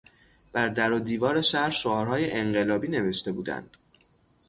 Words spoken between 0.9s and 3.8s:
و دیوار شهر شعارهای انقلابی نوشته بودند.